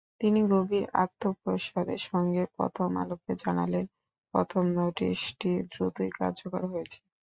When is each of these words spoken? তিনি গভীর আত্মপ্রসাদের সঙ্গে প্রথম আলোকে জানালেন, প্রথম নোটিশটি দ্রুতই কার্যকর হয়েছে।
তিনি 0.21 0.39
গভীর 0.51 0.85
আত্মপ্রসাদের 1.03 2.01
সঙ্গে 2.09 2.43
প্রথম 2.55 2.89
আলোকে 3.01 3.31
জানালেন, 3.43 3.85
প্রথম 4.33 4.63
নোটিশটি 4.77 5.51
দ্রুতই 5.71 6.09
কার্যকর 6.19 6.61
হয়েছে। 6.71 6.97